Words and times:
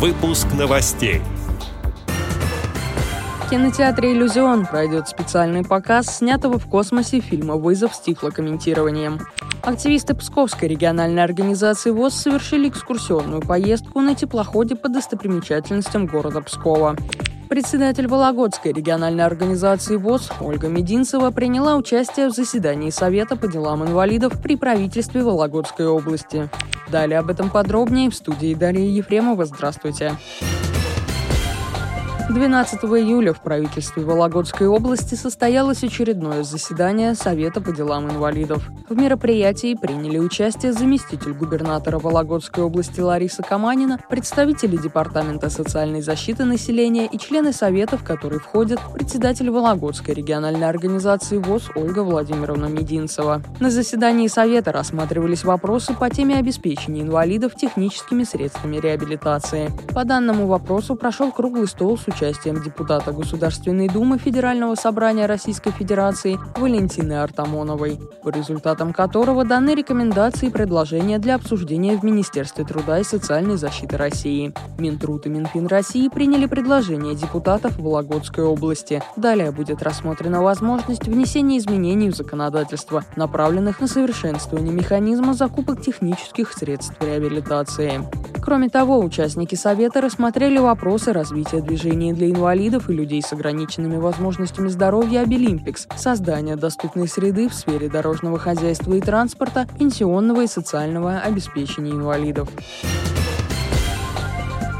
Выпуск 0.00 0.46
новостей. 0.58 1.20
В 3.44 3.50
кинотеатре 3.50 4.14
«Иллюзион» 4.14 4.64
пройдет 4.64 5.08
специальный 5.08 5.62
показ 5.62 6.16
снятого 6.16 6.58
в 6.58 6.66
космосе 6.68 7.20
фильма 7.20 7.56
«Вызов» 7.56 7.94
с 7.94 8.00
тифлокомментированием. 8.00 9.20
Активисты 9.62 10.14
Псковской 10.14 10.68
региональной 10.68 11.22
организации 11.22 11.90
ВОЗ 11.90 12.14
совершили 12.14 12.70
экскурсионную 12.70 13.42
поездку 13.42 14.00
на 14.00 14.14
теплоходе 14.14 14.74
по 14.74 14.88
достопримечательностям 14.88 16.06
города 16.06 16.40
Пскова. 16.40 16.96
Председатель 17.50 18.06
Вологодской 18.06 18.72
региональной 18.72 19.26
организации 19.26 19.96
ВОЗ 19.96 20.30
Ольга 20.40 20.68
Мединцева 20.68 21.30
приняла 21.30 21.76
участие 21.76 22.28
в 22.28 22.32
заседании 22.32 22.88
Совета 22.88 23.36
по 23.36 23.48
делам 23.48 23.84
инвалидов 23.84 24.40
при 24.42 24.56
правительстве 24.56 25.22
Вологодской 25.22 25.86
области. 25.86 26.48
Далее 26.90 27.18
об 27.18 27.30
этом 27.30 27.50
подробнее 27.50 28.10
в 28.10 28.14
студии 28.14 28.54
Дарья 28.54 28.86
Ефремова. 28.86 29.44
Здравствуйте. 29.44 30.16
Здравствуйте. 30.40 30.59
12 32.30 32.84
июля 32.84 33.32
в 33.32 33.42
правительстве 33.42 34.04
Вологодской 34.04 34.68
области 34.68 35.16
состоялось 35.16 35.82
очередное 35.82 36.44
заседание 36.44 37.16
Совета 37.16 37.60
по 37.60 37.72
делам 37.72 38.08
инвалидов. 38.08 38.70
В 38.88 38.94
мероприятии 38.96 39.74
приняли 39.74 40.18
участие 40.18 40.72
заместитель 40.72 41.32
губернатора 41.32 41.98
Вологодской 41.98 42.62
области 42.62 43.00
Лариса 43.00 43.42
Каманина, 43.42 43.98
представители 44.08 44.76
Департамента 44.76 45.50
социальной 45.50 46.02
защиты 46.02 46.44
населения 46.44 47.06
и 47.06 47.18
члены 47.18 47.52
Совета, 47.52 47.98
в 47.98 48.04
который 48.04 48.38
входят 48.38 48.78
председатель 48.94 49.50
Вологодской 49.50 50.14
региональной 50.14 50.68
организации 50.68 51.38
ВОЗ 51.38 51.70
Ольга 51.74 52.04
Владимировна 52.04 52.66
Мединцева. 52.66 53.42
На 53.58 53.70
заседании 53.70 54.28
Совета 54.28 54.70
рассматривались 54.70 55.42
вопросы 55.42 55.94
по 55.94 56.08
теме 56.08 56.36
обеспечения 56.36 57.02
инвалидов 57.02 57.56
техническими 57.56 58.22
средствами 58.22 58.76
реабилитации. 58.76 59.72
По 59.92 60.04
данному 60.04 60.46
вопросу 60.46 60.94
прошел 60.94 61.32
круглый 61.32 61.66
стол 61.66 61.98
с 61.98 62.02
участием 62.02 62.19
участием 62.20 62.62
депутата 62.62 63.12
Государственной 63.12 63.88
Думы 63.88 64.18
Федерального 64.18 64.74
собрания 64.74 65.24
Российской 65.24 65.70
Федерации 65.70 66.38
Валентины 66.56 67.14
Артамоновой, 67.14 67.98
по 68.22 68.28
результатам 68.28 68.92
которого 68.92 69.44
даны 69.44 69.74
рекомендации 69.74 70.48
и 70.48 70.50
предложения 70.50 71.18
для 71.18 71.36
обсуждения 71.36 71.96
в 71.96 72.04
Министерстве 72.04 72.64
труда 72.64 72.98
и 72.98 73.04
социальной 73.04 73.56
защиты 73.56 73.96
России. 73.96 74.52
Минтруд 74.78 75.26
и 75.26 75.30
Минфин 75.30 75.66
России 75.66 76.08
приняли 76.08 76.44
предложение 76.44 77.14
депутатов 77.14 77.78
Вологодской 77.78 78.44
области. 78.44 79.02
Далее 79.16 79.50
будет 79.50 79.82
рассмотрена 79.82 80.42
возможность 80.42 81.06
внесения 81.06 81.56
изменений 81.56 82.10
в 82.10 82.16
законодательство, 82.16 83.02
направленных 83.16 83.80
на 83.80 83.86
совершенствование 83.86 84.74
механизма 84.74 85.32
закупок 85.32 85.80
технических 85.80 86.52
средств 86.52 86.94
реабилитации. 87.00 88.02
Кроме 88.50 88.68
того, 88.68 88.98
участники 88.98 89.54
Совета 89.54 90.00
рассмотрели 90.00 90.58
вопросы 90.58 91.12
развития 91.12 91.60
движения 91.60 92.12
для 92.12 92.30
инвалидов 92.30 92.90
и 92.90 92.92
людей 92.92 93.22
с 93.22 93.32
ограниченными 93.32 93.96
возможностями 93.96 94.66
здоровья 94.66 95.20
«Обилимпикс», 95.20 95.86
создания 95.96 96.56
доступной 96.56 97.06
среды 97.06 97.48
в 97.48 97.54
сфере 97.54 97.88
дорожного 97.88 98.40
хозяйства 98.40 98.94
и 98.94 99.00
транспорта, 99.00 99.68
пенсионного 99.78 100.40
и 100.40 100.46
социального 100.48 101.20
обеспечения 101.20 101.92
инвалидов. 101.92 102.48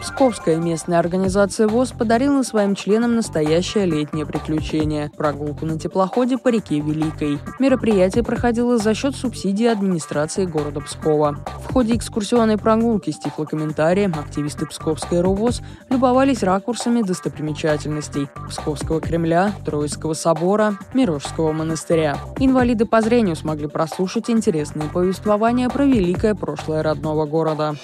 Псковская 0.00 0.56
местная 0.56 0.98
организация 0.98 1.68
ВОЗ 1.68 1.92
подарила 1.92 2.42
своим 2.42 2.74
членам 2.74 3.14
настоящее 3.14 3.86
летнее 3.86 4.26
приключение– 4.26 5.10
прогулку 5.16 5.66
на 5.66 5.78
теплоходе 5.78 6.36
по 6.36 6.48
реке 6.48 6.80
Великой. 6.80 7.38
Мероприятие 7.60 8.24
проходило 8.24 8.76
за 8.76 8.92
счет 8.94 9.14
субсидии 9.14 9.66
администрации 9.66 10.46
города 10.46 10.80
Пскова. 10.80 11.38
В 11.72 11.74
ходе 11.74 11.96
экскурсионной 11.96 12.58
прогулки 12.58 13.08
с 13.08 13.18
тифлокомментарием 13.18 14.12
активисты 14.12 14.66
Псковской 14.66 15.22
РУВОЗ 15.22 15.62
любовались 15.88 16.42
ракурсами 16.42 17.00
достопримечательностей– 17.00 18.28
Псковского 18.50 19.00
Кремля, 19.00 19.54
Троицкого 19.64 20.12
собора, 20.12 20.74
Мирожского 20.92 21.52
монастыря. 21.52 22.18
Инвалиды 22.38 22.84
по 22.84 23.00
зрению 23.00 23.36
смогли 23.36 23.68
прослушать 23.68 24.28
интересные 24.28 24.90
повествования 24.90 25.70
про 25.70 25.86
великое 25.86 26.34
прошлое 26.34 26.82
родного 26.82 27.24
города 27.24 27.74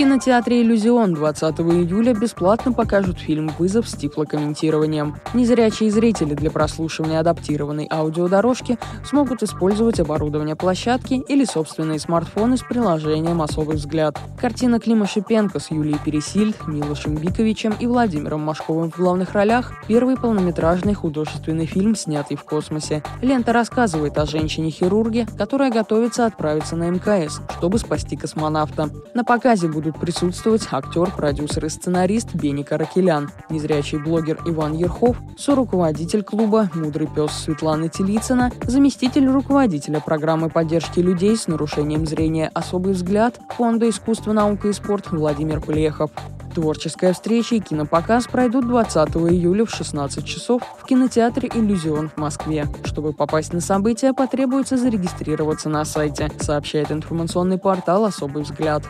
кинотеатре 0.00 0.62
«Иллюзион» 0.62 1.12
20 1.12 1.60
июля 1.60 2.14
бесплатно 2.14 2.72
покажут 2.72 3.18
фильм 3.18 3.52
«Вызов» 3.58 3.86
с 3.86 3.92
тифлокомментированием. 3.92 5.16
Незрячие 5.34 5.90
зрители 5.90 6.32
для 6.32 6.50
прослушивания 6.50 7.20
адаптированной 7.20 7.86
аудиодорожки 7.92 8.78
смогут 9.04 9.42
использовать 9.42 10.00
оборудование 10.00 10.56
площадки 10.56 11.22
или 11.28 11.44
собственные 11.44 11.98
смартфоны 11.98 12.56
с 12.56 12.62
приложением 12.62 13.42
«Особый 13.42 13.76
взгляд». 13.76 14.18
Картина 14.40 14.80
Клима 14.80 15.06
Шипенко 15.06 15.60
с 15.60 15.70
Юлией 15.70 15.98
Пересильд, 16.02 16.66
Милошем 16.66 17.16
Биковичем 17.16 17.74
и 17.78 17.86
Владимиром 17.86 18.40
Машковым 18.40 18.90
в 18.90 18.96
главных 18.96 19.34
ролях– 19.34 19.74
первый 19.86 20.16
полнометражный 20.16 20.94
художественный 20.94 21.66
фильм, 21.66 21.94
снятый 21.94 22.38
в 22.38 22.44
космосе. 22.44 23.02
Лента 23.20 23.52
рассказывает 23.52 24.16
о 24.16 24.24
женщине-хирурге, 24.24 25.26
которая 25.36 25.70
готовится 25.70 26.24
отправиться 26.24 26.74
на 26.74 26.88
МКС, 26.88 27.42
чтобы 27.58 27.78
спасти 27.78 28.16
космонавта. 28.16 28.88
На 29.12 29.24
показе 29.24 29.68
будут 29.68 29.89
будут 29.90 30.00
присутствовать 30.00 30.68
актер, 30.70 31.10
продюсер 31.10 31.66
и 31.66 31.68
сценарист 31.68 32.34
Бенни 32.34 32.62
Каракелян, 32.62 33.30
незрячий 33.48 33.98
блогер 33.98 34.38
Иван 34.46 34.74
Ерхов, 34.74 35.16
соруководитель 35.36 36.22
клуба 36.22 36.70
«Мудрый 36.74 37.08
пес» 37.08 37.32
Светлана 37.32 37.88
Телицына, 37.88 38.52
заместитель 38.62 39.26
руководителя 39.28 40.00
программы 40.00 40.48
поддержки 40.48 41.00
людей 41.00 41.36
с 41.36 41.48
нарушением 41.48 42.06
зрения 42.06 42.50
«Особый 42.54 42.92
взгляд» 42.92 43.40
Фонда 43.56 43.88
искусства, 43.88 44.32
наука 44.32 44.68
и 44.68 44.72
спорт 44.72 45.10
Владимир 45.10 45.60
Плехов. 45.60 46.10
Творческая 46.54 47.12
встреча 47.12 47.54
и 47.54 47.60
кинопоказ 47.60 48.26
пройдут 48.26 48.66
20 48.66 49.08
июля 49.30 49.64
в 49.64 49.70
16 49.70 50.24
часов 50.24 50.62
в 50.78 50.84
кинотеатре 50.84 51.48
«Иллюзион» 51.52 52.08
в 52.08 52.16
Москве. 52.16 52.66
Чтобы 52.84 53.12
попасть 53.12 53.52
на 53.52 53.60
события, 53.60 54.12
потребуется 54.12 54.76
зарегистрироваться 54.76 55.68
на 55.68 55.84
сайте, 55.84 56.28
сообщает 56.40 56.90
информационный 56.90 57.58
портал 57.58 58.04
«Особый 58.04 58.42
взгляд». 58.42 58.82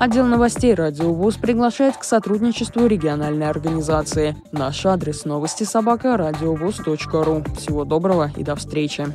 Отдел 0.00 0.24
новостей 0.24 0.72
«Радио 0.72 1.12
ВУЗ» 1.12 1.36
приглашает 1.36 1.98
к 1.98 2.04
сотрудничеству 2.04 2.86
региональной 2.86 3.50
организации. 3.50 4.34
Наш 4.50 4.86
адрес 4.86 5.26
новости 5.26 5.64
собака 5.64 6.16
ру. 7.22 7.44
Всего 7.58 7.84
доброго 7.84 8.32
и 8.34 8.42
до 8.42 8.56
встречи. 8.56 9.08